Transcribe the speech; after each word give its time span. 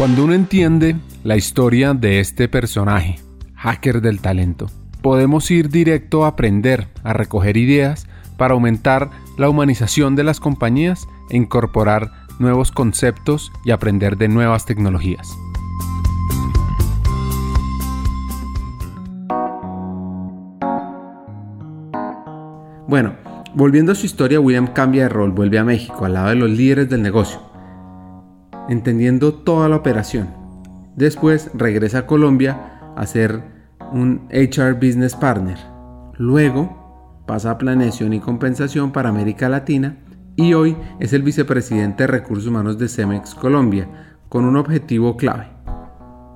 Cuando 0.00 0.24
uno 0.24 0.32
entiende 0.32 0.96
la 1.24 1.36
historia 1.36 1.92
de 1.92 2.20
este 2.20 2.48
personaje, 2.48 3.20
hacker 3.54 4.00
del 4.00 4.22
talento, 4.22 4.70
podemos 5.02 5.50
ir 5.50 5.68
directo 5.68 6.24
a 6.24 6.28
aprender, 6.28 6.88
a 7.04 7.12
recoger 7.12 7.58
ideas 7.58 8.06
para 8.38 8.54
aumentar 8.54 9.10
la 9.36 9.50
humanización 9.50 10.16
de 10.16 10.24
las 10.24 10.40
compañías 10.40 11.06
e 11.28 11.36
incorporar 11.36 12.12
nuevos 12.38 12.72
conceptos 12.72 13.52
y 13.66 13.72
aprender 13.72 14.16
de 14.16 14.28
nuevas 14.28 14.64
tecnologías. 14.64 15.28
Bueno, 22.88 23.16
volviendo 23.54 23.92
a 23.92 23.96
su 23.96 24.06
historia, 24.06 24.40
William 24.40 24.68
cambia 24.68 25.02
de 25.02 25.08
rol, 25.10 25.32
vuelve 25.32 25.58
a 25.58 25.64
México 25.64 26.06
al 26.06 26.14
lado 26.14 26.30
de 26.30 26.36
los 26.36 26.48
líderes 26.48 26.88
del 26.88 27.02
negocio 27.02 27.49
entendiendo 28.70 29.34
toda 29.34 29.68
la 29.68 29.76
operación. 29.76 30.28
Después 30.96 31.50
regresa 31.54 31.98
a 31.98 32.06
Colombia 32.06 32.80
a 32.96 33.04
ser 33.04 33.42
un 33.92 34.28
HR 34.30 34.74
Business 34.74 35.16
Partner. 35.16 35.58
Luego 36.16 37.22
pasa 37.26 37.50
a 37.50 37.58
planeación 37.58 38.12
y 38.12 38.20
compensación 38.20 38.92
para 38.92 39.08
América 39.08 39.48
Latina 39.48 39.98
y 40.36 40.54
hoy 40.54 40.76
es 41.00 41.12
el 41.12 41.22
vicepresidente 41.22 42.04
de 42.04 42.06
recursos 42.06 42.46
humanos 42.46 42.78
de 42.78 42.88
Cemex 42.88 43.34
Colombia 43.34 43.88
con 44.28 44.44
un 44.44 44.56
objetivo 44.56 45.16
clave. 45.16 45.48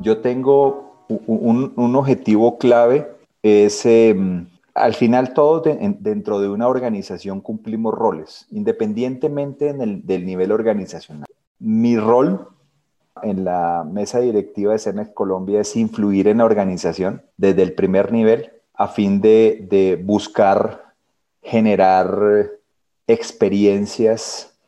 Yo 0.00 0.18
tengo 0.18 1.06
un, 1.08 1.96
objetivo 1.96 2.58
clave, 2.58 3.08
es 3.42 3.86
em, 3.86 4.46
al 4.74 4.94
final 4.94 5.34
todos 5.34 5.62
dentro 6.00 6.40
de 6.40 6.48
una 6.48 6.66
organización 6.66 7.40
cumplimos 7.40 7.94
roles, 7.94 8.46
independientemente 8.50 9.72
del 9.72 10.26
nivel 10.26 10.50
organizacional. 10.50 11.28
Mi 11.58 11.96
rol 11.96 12.48
en 13.22 13.44
la 13.44 13.84
mesa 13.90 14.20
directiva 14.20 14.72
de 14.72 14.78
CEMEX 14.78 15.10
Colombia 15.14 15.60
es 15.60 15.76
influir 15.76 16.28
en 16.28 16.38
la 16.38 16.44
organización 16.44 17.22
desde 17.36 17.62
el 17.62 17.74
primer 17.74 18.12
nivel 18.12 18.52
a 18.74 18.88
fin 18.88 19.20
de, 19.20 20.00
buscar 20.04 20.94
generar 21.42 22.50
experiencias 23.06 24.58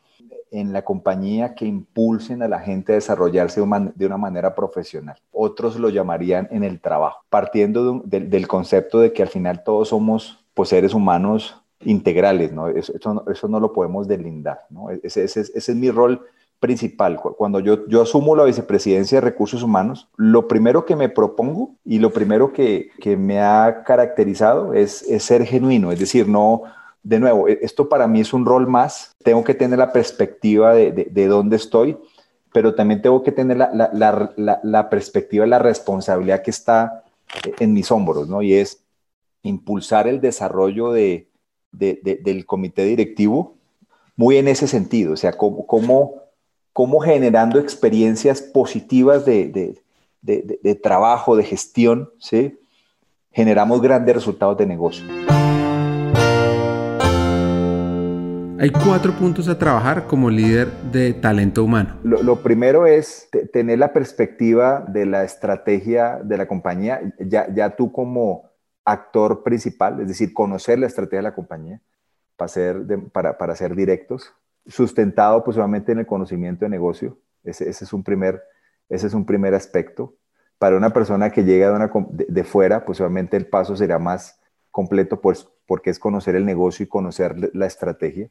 en 0.49 0.71
la 0.71 0.85
compañía 0.85 1.55
que 1.55 1.65
impulsen 1.65 2.41
a 2.41 2.47
la 2.47 2.59
gente 2.59 2.93
a 2.93 2.95
desarrollarse 2.95 3.61
de 3.95 4.05
una 4.05 4.17
manera 4.17 4.55
profesional. 4.55 5.17
Otros 5.31 5.77
lo 5.77 5.89
llamarían 5.89 6.47
en 6.51 6.63
el 6.63 6.79
trabajo, 6.79 7.19
partiendo 7.29 8.01
del 8.05 8.47
concepto 8.47 8.99
de 8.99 9.11
que 9.11 9.23
al 9.23 9.27
final 9.27 9.63
todos 9.63 9.89
somos 9.89 10.45
pues, 10.53 10.69
seres 10.69 10.93
humanos 10.93 11.61
integrales, 11.81 12.53
¿no? 12.53 12.69
Eso, 12.69 12.93
eso, 13.29 13.47
no, 13.47 13.59
lo 13.59 13.73
podemos 13.73 14.07
delindar, 14.07 14.65
¿no? 14.69 14.89
Ese, 14.89 15.25
ese, 15.25 15.41
ese 15.41 15.57
es 15.57 15.75
mi 15.75 15.91
rol 15.91 16.25
principal. 16.59 17.17
Cuando 17.17 17.59
yo, 17.59 17.87
yo 17.87 18.01
asumo 18.01 18.35
la 18.35 18.43
vicepresidencia 18.43 19.17
de 19.17 19.21
recursos 19.21 19.63
humanos, 19.63 20.07
lo 20.15 20.47
primero 20.47 20.85
que 20.85 20.95
me 20.95 21.09
propongo 21.09 21.75
y 21.85 21.99
lo 21.99 22.11
primero 22.11 22.51
que, 22.53 22.89
que 22.99 23.15
me 23.15 23.39
ha 23.39 23.83
caracterizado 23.85 24.73
es, 24.73 25.03
es, 25.03 25.23
ser 25.23 25.45
genuino, 25.45 25.91
es 25.91 25.99
decir, 25.99 26.27
no, 26.27 26.63
de 27.03 27.19
nuevo, 27.19 27.47
e, 27.47 27.59
esto 27.61 27.89
para 27.89 28.07
mí 28.07 28.21
es 28.21 28.33
un 28.33 28.45
rol 28.45 28.67
más, 28.67 29.15
tengo 29.23 29.43
que 29.43 29.53
tener 29.53 29.77
la 29.77 29.93
perspectiva 29.93 30.73
de, 30.73 30.91
de, 30.91 31.27
dónde 31.27 31.57
estoy, 31.57 31.97
pero 32.51 32.73
también 32.73 33.01
tengo 33.01 33.21
que 33.21 33.31
tener 33.31 33.57
la, 33.57 33.69
la, 33.73 34.33
la, 34.35 34.59
la 34.63 34.89
perspectiva, 34.89 35.45
la 35.45 35.59
responsabilidad 35.59 36.41
que 36.41 36.51
está 36.51 37.03
en 37.59 37.73
mis 37.73 37.91
hombros, 37.91 38.27
¿no? 38.27 38.41
Y 38.41 38.53
es 38.53 38.83
impulsar 39.43 40.07
el 40.07 40.21
desarrollo 40.21 40.91
de, 40.91 41.29
del 41.71 42.45
comité 42.45 42.83
directivo 42.83 43.55
muy 44.15 44.37
en 44.37 44.47
ese 44.47 44.67
sentido, 44.67 45.13
o 45.13 45.17
sea, 45.17 45.33
cómo, 45.33 45.67
cómo 45.67 46.26
cómo 46.77 46.99
generando 46.99 47.57
experiencias 47.57 48.39
positivas 48.39 49.25
de, 49.25 49.81
trabajo, 50.83 51.35
de 51.35 51.43
gestión, 51.43 52.11
¿sí? 52.19 52.59
generamos 53.31 53.81
grandes 53.81 54.13
resultados 54.13 54.59
de 54.59 54.67
negocio. 54.67 55.03
Hay 58.59 58.69
cuatro 58.69 59.11
puntos 59.13 59.47
a 59.47 59.57
trabajar 59.57 60.05
como 60.05 60.29
líder 60.29 60.71
de 60.91 61.15
talento 61.15 61.63
humano. 61.63 61.95
Lo, 62.03 62.43
primero 62.43 62.85
es 62.85 63.27
tener 63.51 63.79
la 63.79 63.91
perspectiva 63.91 64.85
de 64.87 65.07
la 65.07 65.23
estrategia 65.23 66.19
de 66.23 66.37
la 66.37 66.47
compañía, 66.47 67.01
ya, 67.17 67.51
ya 67.51 67.75
tú 67.75 67.91
como 67.91 68.51
actor 68.85 69.41
principal, 69.41 69.99
es 70.01 70.09
decir, 70.09 70.31
conocer 70.31 70.77
la 70.77 70.85
estrategia 70.85 71.17
de 71.17 71.23
la 71.23 71.33
compañía 71.33 71.81
para 72.35 72.49
ser, 72.49 72.85
para, 73.11 73.35
para 73.39 73.55
ser 73.55 73.75
directos, 73.75 74.31
sustentado 74.67 75.43
pues 75.43 75.57
en 75.57 75.99
el 75.99 76.05
conocimiento 76.05 76.65
de 76.65 76.69
negocio. 76.69 77.17
Ese, 77.43 77.69
es 77.69 77.93
un 77.93 78.03
primer, 78.03 78.41
ese 78.89 79.07
es 79.07 79.13
un 79.13 79.25
primer 79.25 79.53
aspecto. 79.53 80.13
Para 80.57 80.75
una 80.75 80.91
persona 80.91 81.29
que 81.29 81.43
llega 81.43 81.69
de, 81.69 81.75
una, 81.75 81.91
de, 82.09 82.43
fuera, 82.43 82.83
pues 82.83 82.99
el 82.99 83.45
paso 83.47 83.75
será 83.75 83.99
más 83.99 84.39
completo 84.71 85.21
pues, 85.21 85.47
porque 85.65 85.89
es 85.89 85.99
conocer 85.99 86.35
el 86.35 86.45
negocio 86.45 86.83
y 86.83 86.87
conocer 86.87 87.35
la 87.53 87.65
estrategia. 87.65 88.29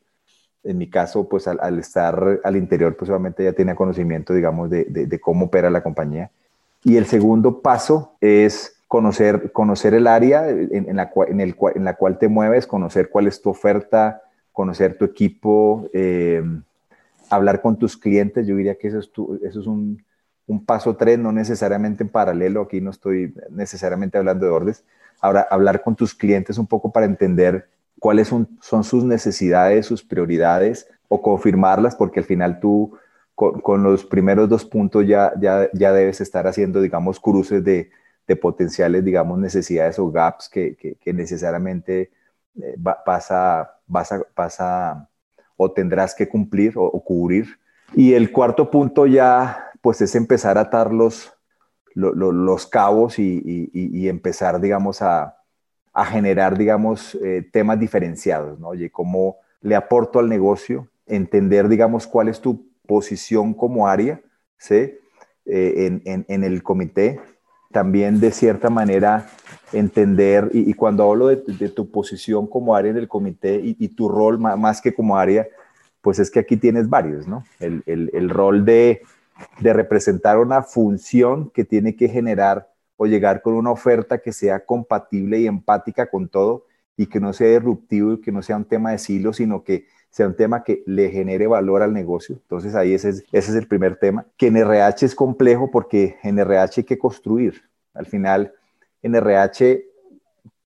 En 0.65 0.79
mi 0.79 0.91
caso, 0.91 1.29
pues 1.29 1.47
al, 1.47 1.79
estar 1.79 2.41
al 2.43 2.57
interior, 2.57 2.97
pues 2.97 3.11
ya 3.39 3.53
tiene 3.53 3.77
conocimiento, 3.77 4.35
digamos, 4.35 4.69
de, 4.69 4.85
de, 4.85 5.21
cómo 5.21 5.47
opera 5.47 5.71
la 5.71 5.83
compañía. 5.83 6.31
Y 6.83 6.97
el 6.97 7.07
segundo 7.07 7.63
paso 7.63 8.17
es 8.21 8.83
conocer, 8.89 9.53
conocer 9.53 9.95
el 9.95 10.09
área 10.09 10.49
en, 10.49 10.97
la 10.97 11.13
en, 11.29 11.41
el, 11.41 11.57
en 11.75 11.85
la 11.85 11.95
cual 11.95 12.19
te 12.19 12.29
mueves, 12.29 12.67
conocer 12.67 13.11
cuál 13.11 13.29
es 13.29 13.41
tu 13.41 13.51
oferta, 13.51 14.23
conocer 14.57 14.97
tu 14.97 15.05
equipo, 15.05 15.87
eh, 15.93 16.43
hablar 17.29 17.61
con 17.61 17.79
tus 17.79 17.95
clientes. 17.95 18.47
Yo 18.47 18.57
diría 18.57 18.79
que 18.79 18.89
eso 18.89 19.01
es, 19.01 19.11
es 19.43 19.67
un, 19.67 20.03
paso 20.65 20.97
tres, 20.97 21.19
no 21.19 21.31
necesariamente 21.31 22.03
en 22.03 22.09
paralelo. 22.09 22.63
Aquí 22.63 22.81
no 22.81 22.91
estoy 22.91 23.35
necesariamente 23.51 24.17
hablando 24.17 24.47
de 24.47 24.53
órdenes. 24.53 24.83
Ahora, 25.21 25.47
hablar 25.51 25.83
con 25.83 25.95
tus 25.95 26.15
clientes 26.15 26.57
un 26.57 26.67
poco 26.67 26.91
para 26.91 27.05
entender 27.05 27.69
cuáles 27.99 28.29
son, 28.29 28.49
sus 28.63 29.05
necesidades, 29.05 29.85
sus 29.85 30.03
prioridades 30.03 30.89
o 31.09 31.21
confirmarlas, 31.21 31.95
porque 31.95 32.21
al 32.21 32.27
final 32.27 32.59
tú 32.59 32.97
con, 33.35 33.83
los 33.83 34.07
primeros 34.07 34.49
dos 34.49 34.65
puntos 34.65 35.07
ya, 35.07 35.35
ya, 35.39 35.69
ya 35.75 35.93
debes 35.93 36.23
estar 36.23 36.47
haciendo, 36.47 36.81
digamos, 36.81 37.21
cruces 37.21 37.63
de, 37.63 37.91
potenciales, 38.41 39.05
digamos, 39.05 39.39
necesidades 39.39 39.99
o 39.99 40.11
gaps 40.11 40.49
que, 40.49 40.77
que 40.99 41.13
necesariamente 41.13 42.11
eh, 42.63 42.75
vas, 42.79 43.31
a, 43.31 43.76
vas, 43.87 44.13
a, 44.13 45.09
o 45.57 45.73
tendrás 45.73 46.15
que 46.15 46.29
cumplir 46.29 46.75
o, 46.77 46.91
cubrir. 47.03 47.59
Y 47.95 48.15
el 48.15 48.33
cuarto 48.33 48.71
punto 48.71 49.07
ya, 49.07 49.71
pues 49.81 50.01
es 50.01 50.15
empezar 50.15 50.59
a 50.59 50.63
atar 50.63 50.93
los, 50.93 51.33
los, 51.95 52.67
cabos 52.67 53.19
y, 53.19 54.09
empezar, 54.09 54.61
digamos, 54.61 55.03
a, 55.03 55.37
generar, 56.11 56.59
digamos, 56.59 57.15
eh, 57.23 57.49
temas 57.51 57.81
diferenciados, 57.81 58.59
¿no? 58.59 58.69
Oye, 58.69 58.91
¿cómo 58.91 59.37
le 59.63 59.75
aporto 59.75 60.19
al 60.19 60.29
negocio? 60.29 60.89
Entender, 61.07 61.69
digamos, 61.69 62.07
cuál 62.07 62.29
es 62.29 62.41
tu 62.41 62.69
posición 62.87 63.55
como 63.55 63.89
área, 63.89 64.21
¿sí? 64.59 64.93
Eh, 65.49 66.01
en, 66.05 66.45
el 66.45 66.63
comité. 66.63 67.21
También, 67.77 68.21
de 68.21 68.31
cierta 68.31 68.71
manera, 68.71 69.27
entender, 69.71 70.49
y, 70.55 70.73
cuando 70.73 71.11
hablo 71.11 71.27
de, 71.27 71.37
tu 71.69 71.91
posición 71.91 72.47
como 72.47 72.75
área 72.75 72.91
en 72.91 72.97
el 72.97 73.07
comité 73.07 73.61
y, 73.63 73.89
tu 73.89 74.09
rol 74.09 74.39
más, 74.39 74.81
que 74.81 74.95
como 74.95 75.19
área, 75.19 75.47
pues 76.01 76.19
es 76.19 76.31
que 76.31 76.39
aquí 76.39 76.57
tienes 76.57 76.89
varios, 76.89 77.29
¿no? 77.29 77.45
El, 77.61 77.83
el, 77.85 78.31
rol 78.31 78.65
de, 78.65 79.03
de, 79.61 79.73
representar 79.75 80.39
una 80.39 80.63
función 80.63 81.51
que 81.51 81.67
tiene 81.67 81.97
que 81.97 82.09
generar 82.09 82.67
o 82.97 83.05
llegar 83.05 83.43
con 83.43 83.53
una 83.53 83.73
oferta 83.73 84.17
que 84.17 84.33
sea 84.33 84.65
compatible 84.65 85.41
y 85.41 85.47
empática 85.47 86.09
con 86.09 86.31
todo 86.31 86.65
y 86.97 87.05
que 87.05 87.21
no 87.21 87.35
sea 87.35 87.59
disruptivo 87.59 88.15
y 88.15 88.23
que 88.23 88.33
no 88.33 88.41
sea 88.41 88.57
un 88.57 88.65
tema 88.65 88.93
de 88.93 88.99
silo, 88.99 89.35
sino 89.35 89.63
que 89.63 89.85
sea 90.17 90.29
un 90.29 90.35
tema 90.35 90.65
que 90.65 90.83
le 90.87 91.11
genere 91.11 91.47
valor 91.47 91.83
al 91.83 91.93
negocio. 91.93 92.37
Entonces 92.37 92.75
ahí 92.75 92.95
ese 92.95 93.11
es, 93.11 93.25
ese 93.33 93.51
es 93.51 93.55
el 93.55 93.69
primer 93.69 93.97
tema, 93.99 94.25
que 94.39 94.47
en 94.47 94.57
RH 94.57 95.05
es 95.05 95.15
complejo 95.15 95.71
porque 95.71 96.17
en 96.23 96.39
RH 96.39 96.81
hay 96.81 96.85
que 96.85 96.97
construir. 96.97 97.69
Al 97.93 98.07
final, 98.07 98.55
en 99.03 99.15
RH, 99.15 99.85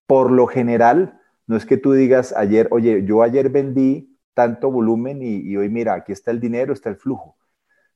por 0.07 0.31
lo 0.31 0.47
general, 0.47 1.19
no 1.47 1.57
es 1.57 1.65
que 1.65 1.75
tú 1.75 1.91
digas 1.91 2.33
ayer, 2.33 2.69
oye, 2.71 3.03
yo 3.03 3.23
ayer 3.23 3.49
vendí 3.49 4.17
tanto 4.33 4.71
volumen 4.71 5.21
y, 5.21 5.57
hoy 5.57 5.67
mira, 5.67 5.95
aquí 5.95 6.13
está 6.13 6.31
el 6.31 6.39
dinero, 6.39 6.71
está 6.71 6.87
el 6.87 6.95
flujo. 6.95 7.35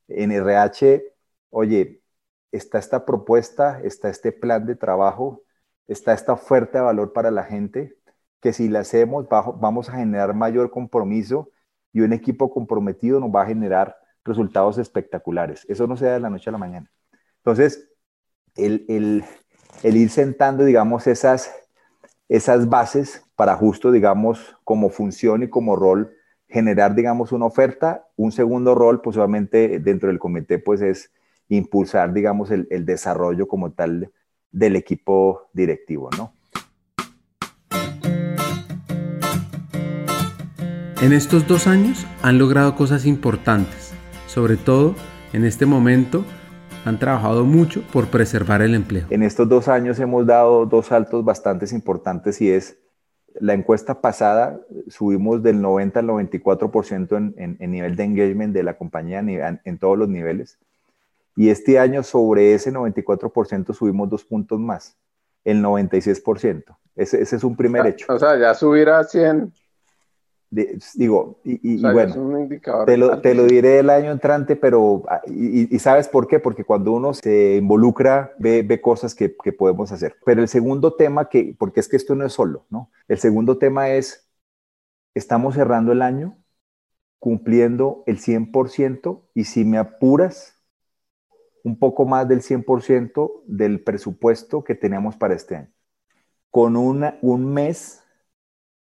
En 0.09 0.33
RH, 0.33 1.05
oye, 1.51 2.01
está 2.51 2.79
esta 2.79 3.05
propuesta, 3.05 3.79
está 3.81 4.09
este 4.09 4.33
plan 4.33 4.65
de 4.65 4.75
trabajo, 4.75 5.43
está 5.87 6.11
esta 6.11 6.33
oferta 6.33 6.79
de 6.79 6.83
valor 6.83 7.13
para 7.13 7.31
la 7.31 7.45
gente, 7.45 7.95
que 8.45 8.53
si 8.53 8.69
la 8.69 8.81
hacemos 8.81 9.25
vamos 9.27 9.89
a 9.89 9.93
generar 9.93 10.35
mayor 10.35 10.69
compromiso 10.69 11.49
y 11.91 12.01
un 12.01 12.13
equipo 12.13 12.53
comprometido 12.53 13.19
nos 13.19 13.31
va 13.31 13.41
a 13.41 13.47
generar 13.47 13.97
resultados 14.23 14.77
espectaculares. 14.77 15.65
Eso 15.67 15.87
no 15.87 15.97
se 15.97 16.05
da 16.05 16.13
de 16.13 16.19
la 16.19 16.29
noche 16.29 16.51
a 16.51 16.53
la 16.53 16.59
mañana. 16.59 16.91
Entonces, 17.37 17.89
el, 18.55 18.85
el, 18.87 19.23
el 19.81 19.97
ir 19.97 20.11
sentando, 20.11 20.63
digamos, 20.63 21.07
esas, 21.07 21.55
esas 22.29 22.69
bases 22.69 23.25
para 23.35 23.55
justo, 23.55 23.91
digamos, 23.91 24.55
como 24.63 24.91
función 24.91 25.41
y 25.41 25.49
como 25.49 25.75
rol, 25.75 26.13
generar, 26.47 26.93
digamos, 26.93 27.31
una 27.31 27.47
oferta. 27.47 28.05
Un 28.15 28.31
segundo 28.31 28.75
rol, 28.75 29.01
posiblemente 29.01 29.79
dentro 29.79 30.09
del 30.09 30.19
comité, 30.19 30.59
pues 30.59 30.83
es 30.83 31.11
impulsar, 31.47 32.13
digamos, 32.13 32.51
el, 32.51 32.67
el 32.69 32.85
desarrollo 32.85 33.47
como 33.47 33.71
tal 33.71 34.11
del 34.51 34.75
equipo 34.75 35.49
directivo, 35.51 36.11
¿no? 36.15 36.34
En 41.01 41.11
estos 41.11 41.45
dos 41.45 41.67
años 41.67 42.07
han 42.21 42.37
logrado 42.37 42.75
cosas 42.75 43.05
importantes, 43.05 43.91
sobre 44.27 44.55
todo 44.55 44.95
en 45.33 45.43
este 45.43 45.65
momento 45.65 46.23
han 46.85 46.99
trabajado 46.99 47.43
mucho 47.43 47.81
por 47.91 48.07
preservar 48.07 48.61
el 48.61 48.73
empleo. 48.73 49.05
En 49.09 49.21
estos 49.21 49.49
dos 49.49 49.67
años 49.67 49.99
hemos 49.99 50.25
dado 50.25 50.65
dos 50.65 50.87
saltos 50.87 51.25
bastante 51.25 51.65
importantes 51.75 52.41
y 52.41 52.49
es 52.49 52.77
la 53.33 53.53
encuesta 53.53 53.99
pasada 53.99 54.61
subimos 54.87 55.43
del 55.43 55.61
90 55.61 55.99
al 55.99 56.07
94% 56.07 57.33
en, 57.35 57.57
en, 57.59 57.71
nivel 57.71 57.97
de 57.97 58.03
engagement 58.05 58.53
de 58.53 58.63
la 58.63 58.77
compañía 58.77 59.19
en, 59.19 59.77
todos 59.77 59.97
los 59.97 60.07
niveles. 60.07 60.57
Y 61.35 61.49
este 61.49 61.77
año 61.77 62.03
sobre 62.03 62.53
ese 62.53 62.71
94% 62.71 63.73
subimos 63.73 64.09
dos 64.09 64.23
puntos 64.23 64.61
más, 64.61 64.95
el 65.43 65.61
96%. 65.61 66.63
Ese, 66.95 67.21
ese 67.21 67.35
es 67.35 67.43
un 67.43 67.57
primer 67.57 67.85
hecho. 67.85 68.05
O 68.07 68.17
sea, 68.17 68.39
ya 68.39 68.53
subir 68.53 68.87
a 68.87 69.03
100 69.03 69.51
digo, 70.95 71.39
y, 71.43 71.81
bueno, 71.81 72.47
te 72.85 72.97
lo, 72.97 73.19
te 73.21 73.35
lo, 73.35 73.43
diré 73.43 73.79
el 73.79 73.89
año 73.89 74.11
entrante, 74.11 74.55
pero, 74.55 75.03
ah, 75.09 75.21
y, 75.27 75.77
sabes 75.79 76.07
por 76.07 76.27
qué, 76.27 76.39
porque 76.39 76.63
cuando 76.63 76.93
uno 76.93 77.13
se 77.13 77.57
involucra, 77.57 78.33
ve, 78.39 78.63
ve 78.63 78.79
cosas 78.79 79.13
que, 79.13 79.35
que, 79.43 79.51
podemos 79.51 79.91
hacer. 79.91 80.15
Pero 80.25 80.41
el 80.41 80.47
segundo 80.47 80.93
tema, 80.93 81.29
que, 81.29 81.55
porque 81.57 81.79
es 81.79 81.89
que 81.89 81.97
esto 81.97 82.15
no 82.15 82.25
es 82.25 82.33
solo, 82.33 82.65
¿no? 82.69 82.89
El 83.07 83.17
segundo 83.17 83.57
tema 83.57 83.89
es, 83.89 84.29
estamos 85.13 85.55
cerrando 85.55 85.91
el 85.91 86.01
año 86.01 86.37
cumpliendo 87.19 88.03
el 88.05 88.19
100% 88.19 89.23
y 89.33 89.45
si 89.45 89.65
me 89.65 89.79
apuras, 89.79 90.61
un 91.63 91.79
poco 91.79 92.05
más 92.05 92.27
del 92.27 92.41
100% 92.41 93.41
del 93.47 93.83
presupuesto 93.83 94.63
que 94.63 94.75
teníamos 94.75 95.15
para 95.15 95.33
este 95.33 95.55
año. 95.55 95.71
Con 96.51 96.77
una, 96.77 97.17
un 97.23 97.51
mes 97.51 98.03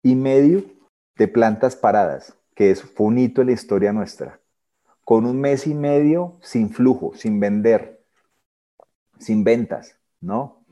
y 0.03 0.13
medio 0.13 0.76
de 1.17 1.27
plantas 1.27 1.75
paradas, 1.75 2.35
que 2.53 2.69
es, 2.69 2.83
fue 2.83 3.07
un 3.07 3.17
hito 3.17 3.41
en 3.41 3.47
la 3.47 3.53
historia 3.53 3.91
nuestra, 3.91 4.39
con 5.03 5.25
un 5.25 5.39
mes 5.39 5.65
y 5.65 5.73
medio 5.73 6.37
sin 6.41 6.69
flujo, 6.69 7.13
sin 7.15 7.39
vender, 7.39 8.03
sin 9.17 9.43
ventas, 9.43 9.95
¿no? 10.21 10.63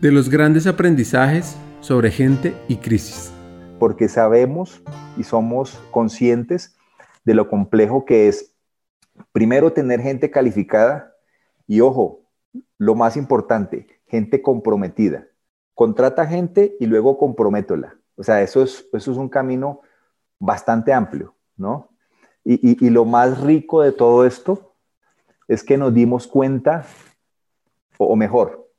De 0.00 0.12
los 0.12 0.28
grandes 0.28 0.66
aprendizajes 0.66 1.56
sobre 1.80 2.10
gente 2.10 2.54
y 2.68 2.76
crisis. 2.76 3.32
Porque 3.78 4.08
sabemos 4.08 4.82
y 5.16 5.24
somos 5.24 5.80
conscientes 5.90 6.76
de 7.24 7.34
lo 7.34 7.48
complejo 7.48 8.04
que 8.04 8.28
es, 8.28 8.54
primero, 9.32 9.72
tener 9.72 10.00
gente 10.00 10.30
calificada 10.30 11.14
y, 11.66 11.80
ojo, 11.80 12.27
lo 12.78 12.94
más 12.94 13.16
importante, 13.16 13.86
gente 14.06 14.42
comprometida. 14.42 15.26
Contrata 15.74 16.26
gente 16.26 16.76
y 16.80 16.86
luego 16.86 17.18
comprométola. 17.18 17.96
O 18.16 18.24
sea, 18.24 18.42
eso 18.42 18.62
es, 18.62 18.86
eso 18.92 19.12
es 19.12 19.16
un 19.16 19.28
camino 19.28 19.80
bastante 20.38 20.92
amplio, 20.92 21.34
¿no? 21.56 21.90
Y, 22.44 22.88
lo 22.88 23.04
más 23.04 23.42
rico 23.42 23.82
de 23.82 23.92
todo 23.92 24.24
esto 24.24 24.74
es 25.48 25.62
que 25.62 25.76
nos 25.76 25.92
dimos 25.92 26.26
cuenta, 26.26 26.86
o, 27.98 28.16
mejor, 28.16 28.70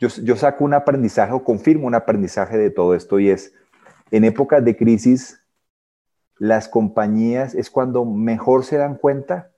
yo, 0.00 0.08
yo 0.08 0.34
saco 0.34 0.64
un 0.64 0.74
aprendizaje 0.74 1.32
o 1.32 1.44
confirmo 1.44 1.86
un 1.86 1.94
aprendizaje 1.94 2.58
de 2.58 2.70
todo 2.70 2.96
esto 2.96 3.20
y 3.20 3.30
es, 3.30 3.54
en 4.10 4.24
épocas 4.24 4.64
de 4.64 4.76
crisis, 4.76 5.40
las 6.38 6.68
compañías 6.68 7.54
es 7.54 7.70
cuando 7.70 8.04
mejor 8.04 8.64
se 8.64 8.76
dan 8.76 8.96
cuenta 8.96 9.51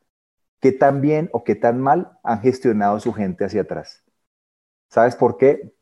qué 0.65 0.73
tan 0.73 1.03
bien 1.03 1.29
o 1.33 1.45
qué 1.45 1.57
tan 1.57 1.79
mal 1.79 2.19
han 2.23 2.41
gestionado 2.41 2.99
su 2.99 3.13
gente 3.13 3.45
hacia 3.45 3.61
atrás. 3.61 4.03
¿Sabes 4.89 5.15
por 5.15 5.37
qué? 5.37 5.75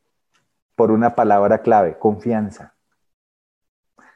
Por 0.74 0.90
una 0.90 1.14
palabra 1.14 1.62
clave, 1.62 2.00
confianza. 2.00 2.74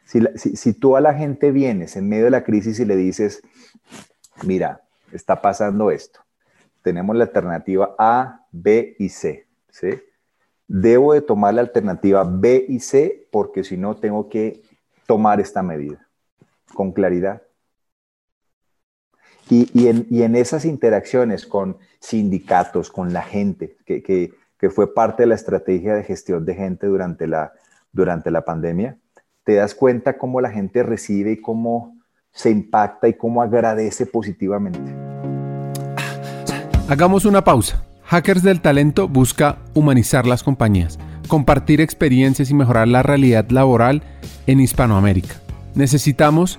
Si, 0.07 0.73
tú 0.73 0.97
a 0.97 1.01
la 1.01 1.15
gente 1.15 1.53
vienes 1.53 1.95
en 1.95 2.09
medio 2.09 2.25
de 2.25 2.33
la 2.33 2.43
crisis 2.43 2.81
y 2.81 2.85
le 2.85 2.97
dices, 2.97 3.43
mira, 4.43 4.83
está 5.13 5.41
pasando 5.41 5.93
esto, 5.93 6.19
tenemos 6.83 7.15
la 7.15 7.27
alternativa 7.27 7.95
A, 7.97 8.45
B 8.51 8.97
y 8.99 9.09
C, 9.11 9.47
¿sí? 9.71 9.91
Debo 10.67 11.13
de 11.13 11.21
tomar 11.21 11.55
la 11.55 11.61
alternativa 11.61 12.25
B 12.25 12.67
y 12.69 12.81
C 12.81 13.29
porque 13.31 13.63
si 13.63 13.77
no 13.77 13.99
tengo 13.99 14.29
que 14.29 14.65
tomar 15.07 15.39
esta 15.39 15.63
medida 15.63 16.09
con 16.75 16.91
claridad. 16.91 17.46
Y, 19.49 19.87
en, 19.87 20.37
esas 20.37 20.65
interacciones 20.65 21.47
con 21.47 21.79
sindicatos, 22.01 22.91
con 22.91 23.13
la 23.13 23.23
gente, 23.23 23.77
que, 23.85 24.33
fue 24.71 24.93
parte 24.93 25.23
de 25.23 25.29
la 25.29 25.37
estrategia 25.37 25.95
de 25.95 26.03
gestión 26.03 26.45
de 26.45 26.55
gente 26.55 26.89
durante 26.89 27.29
la, 27.29 27.53
durante 27.93 28.33
la 28.33 28.45
pandemia, 28.45 28.99
te 29.45 29.55
das 29.55 29.77
cuenta 29.77 30.19
cómo 30.19 30.41
la 30.41 30.51
gente 30.51 30.83
recibe 30.83 31.33
y 31.33 31.41
cómo 31.41 31.97
se 32.33 32.51
impacta 32.51 33.07
y 33.07 33.15
cómo 33.15 33.43
agradece 33.43 34.07
positivamente. 34.07 34.81
Hagamos 36.89 37.25
una 37.25 37.45
pausa. 37.45 37.85
Hackers 38.05 38.43
del 38.43 38.61
Talento 38.61 39.09
busca 39.09 39.59
humanizar 39.75 40.27
las 40.27 40.43
compañías, 40.43 40.99
compartir 41.29 41.81
experiencias 41.81 42.51
y 42.51 42.55
mejorar 42.55 42.89
la 42.89 43.03
realidad 43.03 43.49
laboral 43.51 44.03
en 44.47 44.61
Hispanoamérica. 44.61 45.37
Necesitamos 45.75 46.59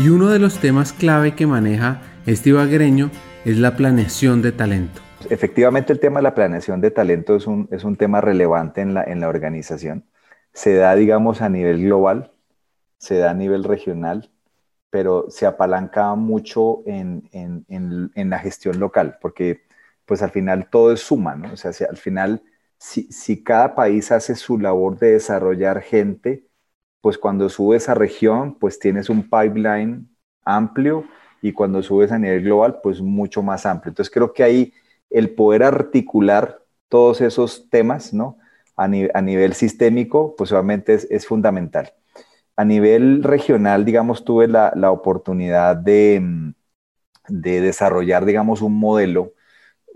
Y 0.00 0.10
uno 0.10 0.28
de 0.28 0.38
los 0.38 0.60
temas 0.60 0.92
clave 0.92 1.34
que 1.34 1.48
maneja 1.48 2.00
este 2.24 2.56
Agreño 2.56 3.10
es 3.44 3.58
la 3.58 3.74
planeación 3.74 4.42
de 4.42 4.52
talento. 4.52 5.00
Efectivamente, 5.28 5.92
el 5.92 5.98
tema 5.98 6.20
de 6.20 6.22
la 6.22 6.36
planeación 6.36 6.80
de 6.80 6.92
talento 6.92 7.34
es 7.34 7.48
un, 7.48 7.68
es 7.72 7.82
un 7.82 7.96
tema 7.96 8.20
relevante 8.20 8.80
en 8.80 8.94
la, 8.94 9.02
en 9.02 9.20
la 9.20 9.28
organización. 9.28 10.04
Se 10.52 10.74
da, 10.76 10.94
digamos, 10.94 11.42
a 11.42 11.48
nivel 11.48 11.82
global, 11.82 12.30
se 12.98 13.18
da 13.18 13.32
a 13.32 13.34
nivel 13.34 13.64
regional, 13.64 14.30
pero 14.88 15.26
se 15.30 15.46
apalanca 15.46 16.14
mucho 16.14 16.82
en, 16.86 17.28
en, 17.32 17.64
en, 18.14 18.30
la 18.30 18.38
gestión 18.38 18.78
local, 18.78 19.18
porque 19.20 19.62
pues 20.06 20.22
al 20.22 20.30
final 20.30 20.68
todo 20.70 20.92
es 20.92 21.00
suma, 21.00 21.34
¿no? 21.34 21.52
O 21.52 21.56
sea, 21.56 21.72
al 21.90 21.96
final, 21.96 22.42
si, 22.78 23.10
si 23.10 23.42
cada 23.42 23.74
país 23.74 24.12
hace 24.12 24.36
su 24.36 24.58
labor 24.58 24.96
de 24.96 25.14
desarrollar 25.14 25.82
gente, 25.82 26.47
pues 27.00 27.18
cuando 27.18 27.48
subes 27.48 27.88
a 27.88 27.94
región, 27.94 28.54
pues 28.58 28.78
tienes 28.78 29.08
un 29.08 29.22
pipeline 29.22 30.08
amplio 30.44 31.04
y 31.42 31.52
cuando 31.52 31.82
subes 31.82 32.10
a 32.12 32.18
nivel 32.18 32.42
global, 32.42 32.80
pues 32.82 33.00
mucho 33.00 33.42
más 33.42 33.66
amplio. 33.66 33.90
Entonces 33.90 34.12
creo 34.12 34.32
que 34.32 34.42
ahí 34.42 34.72
el 35.10 35.30
poder 35.30 35.62
articular 35.62 36.62
todos 36.88 37.20
esos 37.20 37.68
temas, 37.70 38.12
¿no? 38.12 38.38
A, 38.76 38.86
nivel 38.86 39.54
sistémico, 39.54 40.36
pues 40.36 40.52
obviamente 40.52 40.94
es, 41.10 41.26
fundamental. 41.26 41.92
A 42.56 42.64
nivel 42.64 43.24
regional, 43.24 43.84
digamos, 43.84 44.24
tuve 44.24 44.46
la, 44.46 44.92
oportunidad 44.92 45.76
de, 45.76 46.52
de, 47.28 47.60
desarrollar, 47.60 48.24
digamos, 48.24 48.62
un 48.62 48.78
modelo 48.78 49.32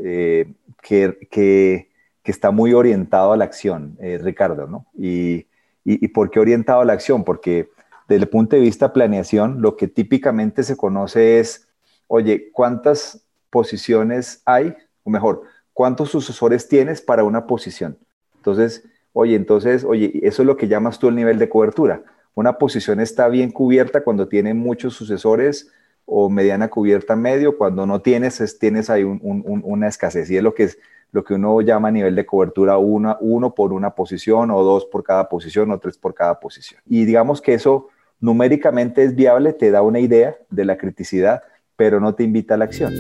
eh, 0.01 0.53
que, 0.83 1.89
está 2.25 2.51
muy 2.51 2.73
orientado 2.73 3.33
a 3.33 3.37
la 3.37 3.45
acción, 3.45 3.97
eh, 4.01 4.19
Ricardo, 4.21 4.67
¿no? 4.67 4.87
Y, 4.99 5.47
¿Y, 5.85 6.09
por 6.09 6.31
qué 6.31 6.39
orientado 6.39 6.81
a 6.81 6.85
la 6.85 6.93
acción? 6.93 7.25
Porque 7.25 7.69
desde 8.09 8.23
el 8.23 8.29
punto 8.29 8.57
de 8.57 8.63
vista 8.63 8.93
planeación, 8.93 9.61
lo 9.61 9.77
que 9.77 9.89
típicamente 9.89 10.63
se 10.63 10.77
conoce 10.77 11.41
es, 11.41 11.69
oye, 12.07 12.51
¿cuántas 12.53 13.25
posiciones 13.51 14.43
hay? 14.45 14.75
O 15.03 15.11
mejor, 15.11 15.43
¿cuántos 15.73 16.11
sucesores 16.11 16.69
tienes 16.69 17.01
para 17.01 17.25
una 17.25 17.47
posición? 17.47 17.99
Entonces, 18.37 18.85
oye, 19.13 19.35
entonces, 19.35 19.85
oye, 19.85 20.13
eso 20.23 20.43
es 20.43 20.47
lo 20.47 20.57
que 20.57 20.69
llamas 20.69 20.99
tú 20.99 21.09
el 21.09 21.17
nivel 21.17 21.39
de 21.39 21.49
cobertura. 21.49 22.03
Una 22.35 22.59
posición 22.59 23.01
está 23.01 23.29
bien 23.29 23.51
cubierta 23.51 24.05
cuando 24.05 24.29
tiene 24.29 24.55
muchos 24.55 24.95
sucesores 24.95 25.71
o 26.07 26.31
mediana 26.31 26.69
cubierta 26.69 27.17
medio, 27.17 27.57
cuando 27.59 27.87
no 27.87 28.01
tienes, 28.03 28.41
es, 28.41 28.59
tienes 28.59 28.91
ahí 28.91 29.05
una 29.05 29.89
escasez. 29.89 30.31
Y 30.31 30.37
es 30.37 30.43
lo 30.43 30.55
que 30.55 30.65
es, 30.65 30.79
lo 31.13 31.23
que 31.23 31.35
uno 31.35 31.61
llama 31.61 31.89
a 31.89 31.93
nivel 31.93 32.17
de 32.17 32.27
cobertura 32.27 32.79
una, 32.79 33.17
uno 33.21 33.55
por 33.55 33.73
una 33.73 33.95
posición 33.95 34.51
o 34.51 34.63
dos 34.63 34.87
por 34.87 35.05
cada 35.05 35.29
posición 35.29 35.71
o 35.71 35.79
tres 35.79 35.99
por 35.99 36.15
cada 36.15 36.41
posición. 36.41 36.81
Y 36.87 37.05
digamos 37.05 37.41
que 37.41 37.55
eso 37.55 37.89
numéricamente 38.19 39.05
es 39.05 39.15
viable, 39.15 39.53
te 39.53 39.71
da 39.71 39.83
una 39.83 40.01
idea 40.01 40.37
de 40.51 40.65
la 40.65 40.79
criticidad, 40.79 41.43
pero 41.77 42.01
no 42.01 42.15
te 42.15 42.25
invita 42.25 42.55
a 42.55 42.57
la 42.57 42.65
acción. 42.65 42.93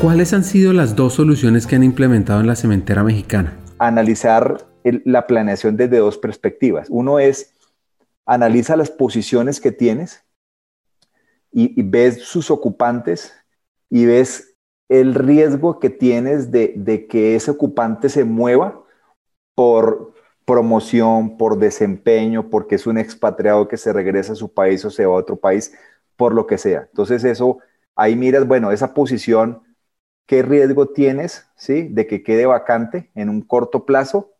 ¿Cuáles 0.00 0.32
han 0.32 0.44
sido 0.44 0.72
las 0.72 0.96
dos 0.96 1.14
soluciones 1.14 1.66
que 1.66 1.76
han 1.76 1.82
implementado 1.82 2.40
en 2.40 2.46
la 2.46 2.56
cementera 2.56 3.02
mexicana? 3.02 3.58
Analizar 3.78 4.66
la 4.82 5.26
planeación 5.26 5.76
desde 5.76 5.98
dos 5.98 6.16
perspectivas. 6.16 6.86
Uno 6.90 7.18
es, 7.18 7.54
analiza 8.24 8.76
las 8.76 8.90
posiciones 8.90 9.60
que 9.60 9.72
tienes 9.72 10.24
y, 11.52 11.82
ves 11.82 12.22
sus 12.22 12.50
ocupantes 12.50 13.34
y 13.90 14.06
ves 14.06 14.49
el 14.90 15.14
riesgo 15.14 15.80
que 15.80 15.90
tienes 15.90 16.50
de, 16.52 16.74
de 16.76 17.06
que 17.08 17.36
ese 17.36 17.52
ocupante 17.52 18.10
se 18.10 18.24
mueva 18.24 18.84
por 19.54 20.14
promoción, 20.44 21.38
por 21.38 21.58
desempeño, 21.58 22.50
porque 22.50 22.76
es 22.76 22.86
un 22.86 22.98
expatriado 22.98 23.68
que 23.68 23.76
se 23.78 23.92
regresa 23.92 24.32
a 24.34 24.36
su 24.36 24.52
país 24.52 24.84
o 24.84 24.90
se 24.90 25.06
va 25.06 25.14
a 25.14 25.18
otro 25.18 25.36
país, 25.36 25.72
por 26.16 26.34
lo 26.34 26.46
que 26.46 26.58
sea. 26.58 26.82
Entonces 26.90 27.24
eso, 27.24 27.58
ahí 27.96 28.16
miras, 28.16 28.48
bueno, 28.48 28.72
esa 28.72 28.94
posición, 28.94 29.62
¿qué 30.26 30.42
riesgo 30.42 30.88
tienes, 30.88 31.46
sí, 31.56 31.88
de 31.90 32.06
que 32.06 32.22
quede 32.22 32.46
vacante 32.46 33.10
en 33.14 33.28
un 33.28 33.42
corto 33.42 33.86
plazo? 33.86 34.32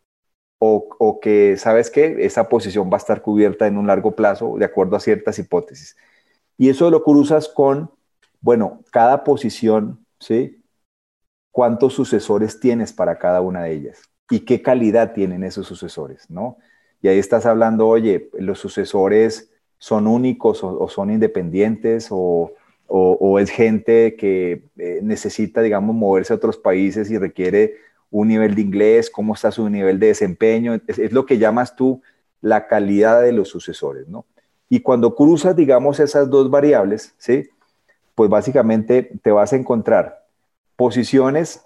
O, 0.59 0.89
o 0.99 1.21
que, 1.21 1.57
¿sabes 1.59 1.91
qué? 1.91 2.17
Esa 2.27 2.49
posición 2.49 2.91
va 2.91 2.97
a 2.97 2.99
estar 2.99 3.23
cubierta 3.23 3.67
en 3.67 3.79
un 3.79 3.87
largo 3.87 4.15
plazo 4.17 4.57
de 4.59 4.67
acuerdo 4.67 4.97
a 4.97 5.01
ciertas 5.01 5.39
hipótesis. 5.39 5.97
Y 6.59 6.71
eso 6.71 6.91
lo 6.91 7.03
cruzas 7.05 7.49
con, 7.49 7.91
bueno, 8.41 8.83
cada 8.93 9.25
posición, 9.25 10.07
¿sí? 10.21 10.63
¿Cuántos 11.51 11.95
sucesores 11.95 12.61
tienes 12.61 12.93
para 12.93 13.19
cada 13.19 13.41
una 13.41 13.65
de 13.65 13.73
ellas? 13.73 14.03
¿Y 14.31 14.41
qué 14.41 14.63
calidad 14.63 15.13
tienen 15.13 15.43
esos 15.43 15.67
sucesores, 15.67 16.31
no? 16.31 16.59
Y 17.03 17.09
ahí 17.09 17.19
estás 17.19 17.47
hablando, 17.47 17.89
oye, 17.89 18.31
los 18.39 18.61
sucesores 18.61 19.51
son 19.79 20.07
únicos 20.07 20.63
o, 20.63 20.89
son 20.89 21.11
independientes 21.11 22.09
o, 22.11 22.53
es 23.39 23.51
gente 23.51 24.17
que 24.17 24.65
eh, 24.77 25.01
necesita, 25.03 25.63
digamos, 25.63 25.97
moverse 25.97 26.33
a 26.33 26.37
otros 26.37 26.59
países 26.59 27.11
y 27.11 27.17
requiere 27.17 27.77
un 28.11 28.29
nivel 28.29 28.55
de 28.55 28.61
inglés, 28.61 29.09
cómo 29.09 29.35
está 29.35 29.51
su 29.51 29.69
nivel 29.71 29.99
de 29.99 30.09
desempeño. 30.09 30.75
Es, 30.87 30.99
es, 30.99 31.13
lo 31.13 31.25
que 31.25 31.39
llamas 31.39 31.75
tú 31.75 32.03
la 32.43 32.67
calidad 32.67 33.23
de 33.23 33.33
los 33.33 33.49
sucesores, 33.49 34.09
¿no? 34.09 34.27
Y 34.69 34.81
cuando 34.81 35.15
cruzas, 35.15 35.57
digamos, 35.57 36.01
esas 36.01 36.29
dos 36.29 36.51
variables, 36.51 37.15
¿sí? 37.17 37.49
Pues 38.21 38.29
básicamente 38.29 39.19
te 39.23 39.31
vas 39.31 39.55
a 39.55 39.57
encontrar 39.57 40.27
posiciones 40.77 41.65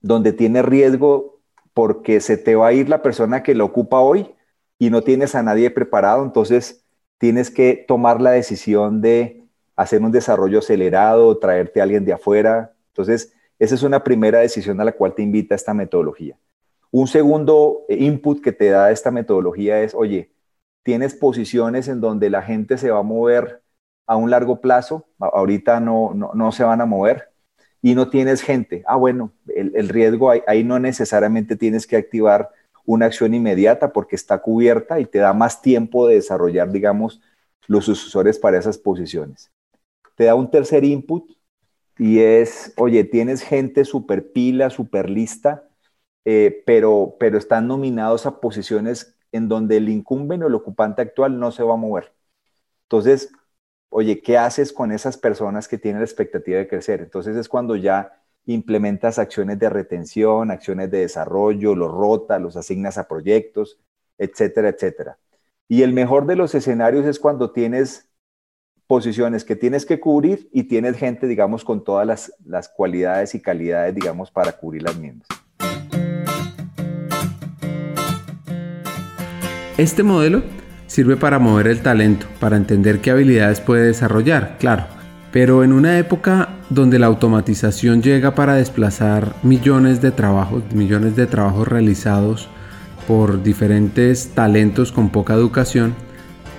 donde 0.00 0.32
tienes 0.32 0.64
riesgo 0.64 1.40
porque 1.74 2.20
se 2.20 2.36
te 2.36 2.54
va 2.54 2.68
a 2.68 2.72
ir 2.72 2.88
la 2.88 3.02
persona 3.02 3.42
que 3.42 3.56
lo 3.56 3.64
ocupa 3.64 3.98
hoy 3.98 4.36
y 4.78 4.90
no 4.90 5.02
tienes 5.02 5.34
a 5.34 5.42
nadie 5.42 5.72
preparado, 5.72 6.22
entonces 6.22 6.84
tienes 7.18 7.50
que 7.50 7.84
tomar 7.88 8.20
la 8.20 8.30
decisión 8.30 9.00
de 9.00 9.48
hacer 9.74 10.00
un 10.00 10.12
desarrollo 10.12 10.60
acelerado, 10.60 11.36
traerte 11.38 11.80
a 11.80 11.82
alguien 11.82 12.04
de 12.04 12.12
afuera. 12.12 12.72
Entonces, 12.90 13.34
esa 13.58 13.74
es 13.74 13.82
una 13.82 14.04
primera 14.04 14.38
decisión 14.38 14.80
a 14.80 14.84
la 14.84 14.92
cual 14.92 15.16
te 15.16 15.22
invita 15.22 15.56
esta 15.56 15.74
metodología. 15.74 16.38
Un 16.92 17.08
segundo 17.08 17.84
input 17.88 18.40
que 18.40 18.52
te 18.52 18.68
da 18.68 18.92
esta 18.92 19.10
metodología 19.10 19.82
es, 19.82 19.92
oye, 19.92 20.30
tienes 20.84 21.14
posiciones 21.14 21.88
en 21.88 22.00
donde 22.00 22.30
la 22.30 22.42
gente 22.42 22.78
se 22.78 22.92
va 22.92 23.00
a 23.00 23.02
mover 23.02 23.60
a 24.08 24.16
un 24.16 24.30
largo 24.30 24.60
plazo, 24.60 25.06
ahorita 25.18 25.80
no, 25.80 26.14
no, 26.14 26.50
se 26.50 26.64
van 26.64 26.80
a 26.80 26.86
mover, 26.86 27.28
y 27.82 27.94
no 27.94 28.08
tienes 28.08 28.40
gente. 28.40 28.82
Ah, 28.86 28.96
bueno, 28.96 29.32
el, 29.54 29.88
riesgo 29.90 30.30
ahí, 30.30 30.64
no 30.64 30.78
necesariamente 30.78 31.56
tienes 31.56 31.86
que 31.86 31.96
activar 31.96 32.50
una 32.86 33.06
acción 33.06 33.34
inmediata 33.34 33.92
porque 33.92 34.16
está 34.16 34.38
cubierta 34.38 34.98
y 34.98 35.04
te 35.04 35.18
da 35.18 35.34
más 35.34 35.60
tiempo 35.60 36.08
de 36.08 36.16
desarrollar, 36.16 36.72
digamos, 36.72 37.20
los 37.66 37.84
sucesores 37.84 38.38
para 38.38 38.58
esas 38.58 38.78
posiciones. 38.78 39.52
Te 40.16 40.24
da 40.24 40.34
un 40.34 40.50
tercer 40.50 40.84
input 40.84 41.30
y 41.98 42.20
es, 42.20 42.72
oye, 42.78 43.04
tienes 43.04 43.42
gente 43.42 43.84
super 43.84 44.32
pila, 44.32 44.70
super 44.70 45.10
lista, 45.10 45.68
eh, 46.24 46.62
pero, 46.64 47.16
pero 47.20 47.36
están 47.36 47.68
nominados 47.68 48.24
a 48.24 48.40
posiciones 48.40 49.16
en 49.32 49.48
donde 49.48 49.76
el 49.76 49.90
incumbente 49.90 50.46
o 50.46 50.48
el 50.48 50.54
ocupante 50.54 51.02
actual 51.02 51.38
no 51.38 51.52
se 51.52 51.62
va 51.62 51.74
a 51.74 51.76
mover. 51.76 52.14
Entonces, 52.84 53.30
oye, 53.90 54.20
¿qué 54.20 54.38
haces 54.38 54.72
con 54.72 54.92
esas 54.92 55.16
personas 55.16 55.68
que 55.68 55.78
tienen 55.78 56.00
la 56.00 56.06
expectativa 56.06 56.58
de 56.58 56.68
crecer? 56.68 57.00
Entonces 57.00 57.36
es 57.36 57.48
cuando 57.48 57.76
ya 57.76 58.22
implementas 58.46 59.18
acciones 59.18 59.58
de 59.58 59.68
retención, 59.68 60.50
acciones 60.50 60.90
de 60.90 61.00
desarrollo, 61.00 61.74
los 61.74 61.90
rotas, 61.90 62.40
los 62.40 62.56
asignas 62.56 62.98
a 62.98 63.08
proyectos, 63.08 63.78
etcétera, 64.16 64.68
etcétera. 64.68 65.18
Y 65.68 65.82
el 65.82 65.92
mejor 65.92 66.26
de 66.26 66.36
los 66.36 66.54
escenarios 66.54 67.04
es 67.04 67.18
cuando 67.18 67.50
tienes 67.52 68.08
posiciones 68.86 69.44
que 69.44 69.54
tienes 69.54 69.84
que 69.84 70.00
cubrir 70.00 70.48
y 70.50 70.64
tienes 70.64 70.96
gente, 70.96 71.26
digamos, 71.26 71.62
con 71.62 71.84
todas 71.84 72.06
las, 72.06 72.32
las 72.44 72.70
cualidades 72.70 73.34
y 73.34 73.42
calidades, 73.42 73.94
digamos, 73.94 74.30
para 74.30 74.52
cubrir 74.52 74.82
las 74.82 74.96
mismas. 74.96 75.28
Este 79.76 80.02
modelo 80.02 80.42
sirve 80.88 81.16
para 81.16 81.38
mover 81.38 81.68
el 81.68 81.82
talento, 81.82 82.26
para 82.40 82.56
entender 82.56 83.00
qué 83.00 83.12
habilidades 83.12 83.60
puede 83.60 83.86
desarrollar, 83.86 84.56
claro. 84.58 84.86
Pero 85.30 85.62
en 85.62 85.72
una 85.72 85.98
época 85.98 86.48
donde 86.70 86.98
la 86.98 87.06
automatización 87.06 88.02
llega 88.02 88.34
para 88.34 88.54
desplazar 88.54 89.34
millones 89.42 90.00
de 90.00 90.10
trabajos, 90.10 90.64
millones 90.74 91.14
de 91.14 91.26
trabajos 91.26 91.68
realizados 91.68 92.48
por 93.06 93.42
diferentes 93.42 94.30
talentos 94.34 94.90
con 94.90 95.10
poca 95.10 95.34
educación, 95.34 95.94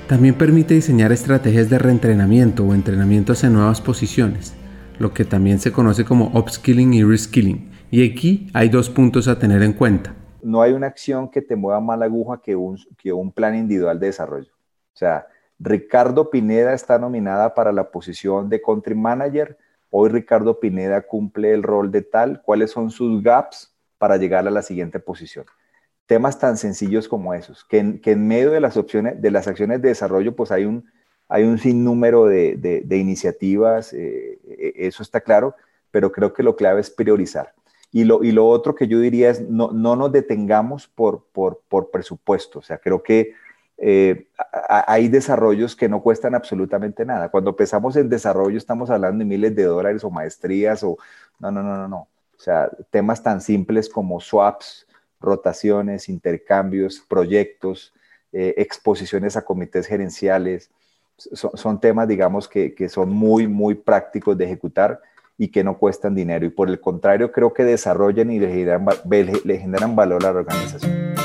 también 0.08 0.36
permite 0.36 0.76
diseñar 0.76 1.12
estrategias 1.12 1.70
de 1.70 1.80
reentrenamiento 1.80 2.64
o 2.64 2.74
entrenamientos 2.74 3.44
en 3.44 3.54
nuevas 3.54 3.82
posiciones, 3.82 4.54
lo 5.00 5.14
que 5.14 5.26
también 5.26 5.60
se 5.60 5.72
conoce 5.72 6.06
como 6.06 6.32
upskilling 6.34 6.94
y 6.94 7.04
reskilling. 7.04 7.70
Y 7.92 8.08
aquí 8.08 8.50
hay 8.54 8.70
dos 8.70 8.90
puntos 8.90 9.28
a 9.28 9.40
tener 9.40 9.64
en 9.64 9.74
cuenta 9.74 10.14
no 10.42 10.62
hay 10.62 10.74
una 10.74 10.88
acción 10.88 11.30
que 11.30 11.42
te 11.42 11.56
mueva 11.56 11.80
más 11.80 12.00
la 12.00 12.06
aguja 12.06 12.42
que 12.42 12.56
un, 12.56 12.78
que 12.98 13.12
un 13.14 13.32
plan 13.32 13.56
individual 13.56 14.00
de 14.00 14.08
desarrollo. 14.08 14.52
O 14.94 14.98
sea, 14.98 15.28
Ricardo 15.60 16.30
Pineda 16.30 16.74
está 16.74 16.98
nominada 16.98 17.54
para 17.54 17.72
la 17.72 17.92
posición 17.92 18.50
de 18.50 18.62
country 18.62 18.96
manager. 18.96 19.58
Hoy 19.90 20.10
Ricardo 20.10 20.60
Pineda 20.60 21.02
cumple 21.02 21.54
el 21.54 21.64
rol 21.64 21.92
de 21.92 22.02
tal. 22.02 22.42
¿Cuáles 22.42 22.72
son 22.72 22.92
sus 22.92 23.22
gaps 23.22 23.74
para 23.98 24.18
llegar 24.18 24.48
a 24.48 24.52
la 24.52 24.62
siguiente 24.62 25.00
posición? 25.00 25.46
Temas 26.06 26.40
tan 26.40 26.58
sencillos 26.58 27.08
como 27.08 27.34
esos, 27.34 27.66
que 27.66 27.80
en, 27.80 28.28
medio 28.28 28.52
de 28.52 28.60
las 28.60 28.78
opciones, 28.78 29.22
de 29.22 29.30
las 29.30 29.48
acciones 29.48 29.82
de 29.82 29.90
desarrollo, 29.90 30.36
pues 30.36 30.52
hay 30.52 30.66
un, 30.66 30.90
hay 31.28 31.44
un 31.44 31.60
sinnúmero 31.60 32.26
de, 32.26 32.84
iniciativas, 32.90 33.94
eh, 33.94 34.40
eh, 34.48 34.74
eso 34.76 35.04
está 35.04 35.22
claro, 35.22 35.56
pero 35.92 36.12
creo 36.12 36.34
que 36.34 36.42
lo 36.42 36.56
clave 36.56 36.82
es 36.82 36.90
priorizar. 36.90 37.54
Y 37.92 38.04
lo, 38.04 38.24
y 38.24 38.32
lo 38.32 38.48
otro 38.48 38.76
que 38.76 38.88
yo 38.88 39.00
diría 39.00 39.32
es 39.32 39.42
no, 39.42 39.72
no 39.72 39.96
nos 39.96 40.12
detengamos 40.12 40.88
por, 40.88 41.26
por, 41.32 41.62
por, 41.68 41.90
presupuesto. 41.90 42.60
O 42.60 42.62
sea, 42.62 42.78
creo 42.78 43.02
que 43.02 43.34
eh, 43.78 44.28
hay 44.88 45.08
desarrollos 45.08 45.76
que 45.76 45.90
no 45.90 46.02
cuestan 46.02 46.36
absolutamente 46.36 47.04
nada. 47.06 47.30
Cuando 47.30 47.52
empezamos 47.52 47.96
en 47.96 48.10
desarrollo 48.10 48.58
estamos 48.58 48.90
hablando 48.90 49.20
de 49.20 49.26
miles 49.26 49.56
de 49.56 49.64
dólares 49.64 50.04
o 50.04 50.12
maestrías 50.12 50.84
o 50.84 50.98
no, 51.40 51.50
no, 51.50 51.64
no, 51.64 51.78
no, 51.78 51.88
no. 51.88 51.98
O 52.38 52.42
sea, 52.42 52.70
temas 52.92 53.24
tan 53.24 53.42
simples 53.42 53.90
como 53.90 54.20
swaps, 54.22 54.88
rotaciones, 55.20 56.10
intercambios, 56.10 57.04
proyectos, 57.08 57.94
eh, 58.32 58.54
exposiciones 58.58 59.36
a 59.36 59.44
comités 59.44 59.88
gerenciales. 59.88 60.70
Son, 61.18 61.52
son 61.56 61.80
temas, 61.80 62.08
digamos, 62.08 62.48
que, 62.48 62.74
que, 62.74 62.88
son 62.88 63.10
muy, 63.10 63.48
muy 63.48 63.76
prácticos 63.76 64.38
de 64.38 64.46
ejecutar 64.46 65.02
y 65.40 65.48
que 65.48 65.64
no 65.64 65.78
cuestan 65.78 66.14
dinero. 66.14 66.46
Y 66.46 66.50
por 66.50 66.70
el 66.70 66.82
contrario, 66.82 67.32
creo 67.32 67.54
que 67.54 67.64
desarrollan 67.64 68.30
y 68.30 68.40
le 68.40 68.52
generan, 68.52 69.96
valor 69.96 70.26
a 70.26 70.34
la 70.34 70.40
organización. 70.40 71.16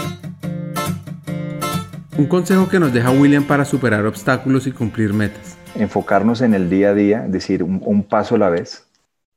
Un 2.17 2.27
consejo 2.27 2.69
que 2.69 2.79
nos 2.79 2.93
deja 2.93 3.11
William 3.11 3.45
para 3.45 3.65
superar 3.65 4.07
obstáculos 4.07 4.69
y 4.69 4.73
cumplir 4.73 5.13
metas. 5.13 5.59
Enfocarnos 5.75 6.43
en 6.43 6.55
el 6.55 6.71
día 6.71 6.91
a 6.91 6.95
día, 6.95 7.25
es 7.27 7.33
decir, 7.33 7.65
un, 7.65 8.05
paso 8.05 8.37
a 8.37 8.39
la 8.39 8.51
vez. 8.51 8.87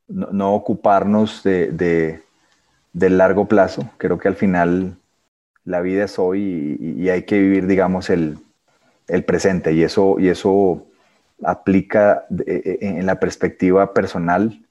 No, 0.07 0.53
ocuparnos 0.53 1.41
de, 1.41 2.21
del 2.93 3.17
largo 3.17 3.47
plazo. 3.47 3.89
Creo 3.97 4.19
que 4.19 4.27
al 4.27 4.35
final 4.35 4.95
la 5.65 5.81
vida 5.81 6.03
es 6.03 6.19
hoy 6.19 6.77
y, 6.79 7.09
hay 7.09 7.23
que 7.23 7.39
vivir, 7.39 7.65
digamos, 7.65 8.11
el, 8.11 8.37
el, 9.07 9.23
presente. 9.23 9.73
Y 9.73 9.81
eso, 9.81 10.17
y 10.19 10.27
eso 10.27 10.85
aplica 11.43 12.25
eh, 12.45 12.77
en 12.79 13.07
la 13.07 13.19
perspectiva 13.19 13.91
personal 13.91 14.61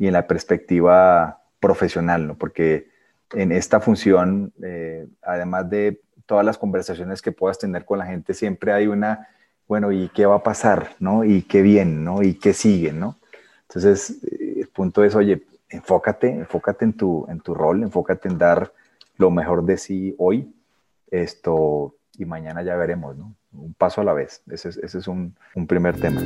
y 0.00 0.06
en 0.06 0.14
la 0.14 0.26
perspectiva 0.26 1.42
profesional, 1.60 2.26
¿no? 2.26 2.34
Porque 2.34 2.88
en 3.34 3.52
esta 3.52 3.80
función, 3.80 4.50
eh, 4.62 5.06
además 5.20 5.68
de 5.68 6.00
todas 6.24 6.44
las 6.44 6.56
conversaciones 6.56 7.20
que 7.20 7.32
puedas 7.32 7.58
tener 7.58 7.84
con 7.84 7.98
la 7.98 8.06
gente, 8.06 8.32
siempre 8.32 8.72
hay 8.72 8.86
una, 8.86 9.28
bueno, 9.68 9.92
¿y 9.92 10.08
qué 10.08 10.24
va 10.24 10.36
a 10.36 10.42
pasar? 10.42 10.92
¿No? 11.00 11.22
¿Y 11.22 11.42
qué 11.42 11.60
bien? 11.60 12.02
¿No? 12.02 12.22
¿Y 12.22 12.34
qué 12.34 12.54
sigue? 12.54 12.94
¿No? 12.94 13.18
Entonces, 13.68 14.16
el 14.22 14.68
punto 14.68 15.04
es, 15.04 15.14
oye, 15.14 15.42
enfócate, 15.68 16.30
enfócate 16.30 16.86
en 16.86 16.94
tu, 16.94 17.26
en 17.28 17.40
tu 17.40 17.52
rol, 17.52 17.82
enfócate 17.82 18.28
en 18.28 18.38
dar 18.38 18.72
lo 19.18 19.30
mejor 19.30 19.64
de 19.66 19.76
sí 19.76 20.14
hoy, 20.16 20.50
esto, 21.10 21.94
y 22.16 22.24
mañana 22.24 22.62
ya 22.62 22.74
veremos, 22.76 23.18
¿no? 23.18 23.34
Un 23.52 23.74
paso 23.74 24.00
a 24.00 24.04
la 24.04 24.14
vez. 24.14 24.42
Ese 24.50 24.70
es, 24.70 25.08
un, 25.08 25.36
un 25.54 25.66
primer 25.66 26.00
tema. 26.00 26.22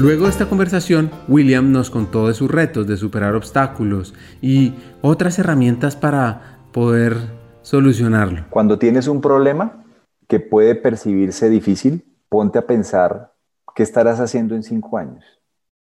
Luego 0.00 0.24
de 0.24 0.30
esta 0.30 0.48
conversación, 0.48 1.10
William 1.28 1.72
nos 1.72 1.90
contó 1.90 2.28
de 2.28 2.32
sus 2.32 2.50
retos, 2.50 2.86
de 2.86 2.96
superar 2.96 3.34
obstáculos 3.34 4.14
y 4.40 4.72
otras 5.02 5.38
herramientas 5.38 5.94
para 5.94 6.58
poder 6.72 7.18
solucionarlo. 7.60 8.46
Cuando 8.48 8.78
tienes 8.78 9.08
un 9.08 9.20
problema 9.20 9.84
que 10.26 10.40
puede 10.40 10.74
percibirse 10.74 11.50
difícil, 11.50 12.02
ponte 12.30 12.58
a 12.58 12.66
pensar 12.66 13.34
qué 13.76 13.82
estarás 13.82 14.20
haciendo 14.20 14.54
en 14.54 14.62
cinco 14.62 14.96
años 14.96 15.22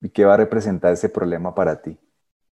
y 0.02 0.10
qué 0.10 0.26
va 0.26 0.34
a 0.34 0.38
representar 0.38 0.92
ese 0.92 1.08
problema 1.08 1.56
para 1.56 1.82
ti 1.82 1.98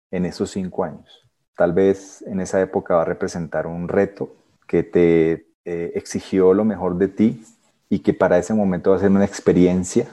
en 0.10 0.26
esos 0.26 0.50
cinco 0.50 0.84
años. 0.84 1.30
Tal 1.56 1.74
vez 1.74 2.24
en 2.24 2.40
esa 2.40 2.60
época 2.60 2.96
va 2.96 3.04
a 3.04 3.06
representar 3.06 3.68
un 3.68 3.88
reto 3.88 4.36
que 4.68 4.82
te 4.82 5.46
eh, 5.66 5.92
exigió 5.94 6.56
lo 6.56 6.66
mejor 6.66 6.98
de 6.98 7.08
ti 7.08 7.44
y 7.88 8.00
que 8.00 8.16
para 8.16 8.40
ese 8.40 8.56
momento 8.56 8.90
va 8.90 8.96
a 8.96 9.00
ser 9.02 9.12
una 9.12 9.26
experiencia 9.26 10.08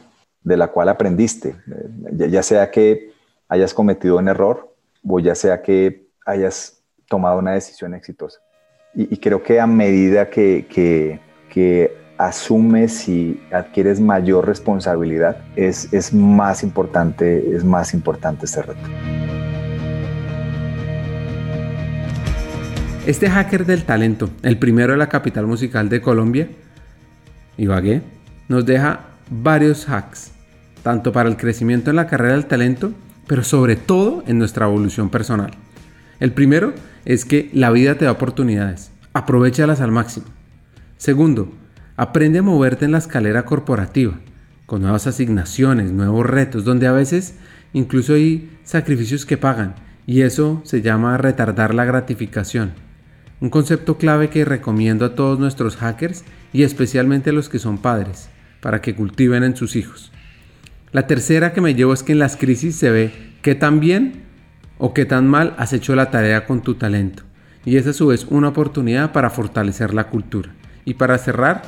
de 0.48 0.56
la 0.56 0.68
cual 0.68 0.88
aprendiste, 0.88 1.54
ya 2.10 2.42
sea 2.42 2.70
que 2.70 3.12
hayas 3.48 3.74
cometido 3.74 4.16
un 4.16 4.28
error 4.28 4.74
o 5.06 5.20
ya 5.20 5.34
sea 5.34 5.60
que 5.60 6.08
hayas 6.24 6.82
tomado 7.06 7.38
una 7.38 7.52
decisión 7.52 7.94
exitosa. 7.94 8.40
Y, 8.94 9.18
creo 9.18 9.42
que 9.42 9.60
a 9.60 9.66
medida 9.66 10.30
que, 10.30 10.66
que, 10.68 11.20
que, 11.50 11.96
asumes 12.16 13.08
y 13.08 13.40
adquieres 13.52 14.00
mayor 14.00 14.44
responsabilidad, 14.44 15.36
es, 15.54 15.92
es 15.92 16.12
más 16.12 16.64
importante, 16.64 17.54
es 17.54 17.62
más 17.62 17.94
importante 17.94 18.46
este 18.46 18.62
reto. 18.62 18.80
Este 23.06 23.30
hacker 23.30 23.64
del 23.64 23.84
talento, 23.84 24.30
el 24.42 24.58
primero 24.58 24.94
de 24.94 24.98
la 24.98 25.08
capital 25.08 25.46
musical 25.46 25.88
de 25.88 26.00
Colombia, 26.00 26.48
Ibagué, 27.56 28.02
nos 28.48 28.66
deja 28.66 29.08
varios 29.30 29.88
hacks, 29.88 30.32
tanto 30.88 31.12
para 31.12 31.28
el 31.28 31.37
crecimiento 31.37 31.90
en 31.90 31.97
la 31.97 32.07
carrera 32.07 32.33
del 32.33 32.47
talento, 32.47 32.95
pero 33.26 33.45
sobre 33.45 33.76
todo 33.76 34.25
en 34.26 34.38
nuestra 34.38 34.64
evolución 34.64 35.11
personal. 35.11 35.50
El 36.18 36.33
primero 36.33 36.73
es 37.04 37.26
que 37.26 37.50
la 37.52 37.71
vida 37.71 37.97
te 37.97 38.07
da 38.07 38.12
oportunidades, 38.12 38.90
aprovechalas 39.12 39.83
al 39.83 39.92
máximo. 39.92 40.25
Segundo, 40.97 41.52
aprende 41.95 42.38
a 42.38 42.42
moverte 42.42 42.87
en 42.87 42.92
la 42.92 42.99
escalera 42.99 43.45
corporativa, 43.45 44.14
con 44.64 44.80
nuevas 44.80 45.07
asignaciones, 45.07 45.92
nuevos 45.92 46.25
retos, 46.25 46.64
donde 46.64 46.87
a 46.87 46.92
veces 46.92 47.35
incluso 47.75 48.14
hay 48.14 48.50
sacrificios 48.64 49.26
que 49.26 49.37
pagan, 49.37 49.75
y 50.07 50.23
eso 50.23 50.62
se 50.64 50.80
llama 50.80 51.18
retardar 51.18 51.75
la 51.75 51.85
gratificación. 51.85 52.73
Un 53.42 53.50
concepto 53.50 53.99
clave 53.99 54.30
que 54.30 54.47
recomiendo 54.47 55.04
a 55.04 55.14
todos 55.14 55.38
nuestros 55.38 55.76
hackers 55.76 56.25
y 56.54 56.62
especialmente 56.62 57.28
a 57.28 57.35
los 57.35 57.50
que 57.50 57.59
son 57.59 57.76
padres 57.76 58.30
para 58.62 58.80
que 58.80 58.95
cultiven 58.95 59.45
en 59.45 59.54
sus 59.54 59.76
hijos. 59.76 60.12
La 60.90 61.07
tercera 61.07 61.52
que 61.52 61.61
me 61.61 61.75
llevo 61.75 61.92
es 61.92 62.02
que 62.02 62.12
en 62.12 62.18
las 62.18 62.37
crisis 62.37 62.76
se 62.76 62.90
ve 62.90 63.12
qué 63.42 63.54
tan 63.54 63.78
bien 63.78 64.23
o 64.78 64.95
qué 64.95 65.04
tan 65.04 65.26
mal 65.26 65.54
has 65.59 65.75
hecho 65.75 65.95
la 65.95 66.11
tarea 66.11 66.47
con 66.47 66.62
tu 66.62 66.76
talento. 66.76 67.25
Y 67.64 67.76
es 67.76 67.87
a 67.87 67.92
su 67.92 68.07
vez 68.07 68.26
una 68.30 68.49
oportunidad 68.49 69.12
para 69.12 69.28
fortalecer 69.28 69.92
la 69.92 70.09
cultura. 70.09 70.54
Y 70.87 70.95
para 70.95 71.18
cerrar, 71.18 71.62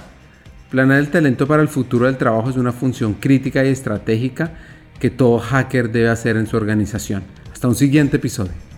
planear 0.71 1.01
el 1.01 1.11
talento 1.11 1.47
para 1.47 1.61
el 1.61 1.69
futuro 1.69 2.07
del 2.07 2.17
trabajo 2.17 2.49
es 2.49 2.57
una 2.57 2.73
función 2.73 3.15
crítica 3.15 3.63
y 3.63 3.69
estratégica 3.69 4.53
que 4.99 5.11
todo 5.11 5.39
hacker 5.39 5.91
debe 5.91 6.09
hacer 6.09 6.39
en 6.39 6.47
su 6.47 6.57
organización. 6.57 7.23
Hasta 7.53 7.69
un 7.69 7.75
siguiente 7.75 8.17
episodio. 8.17 8.70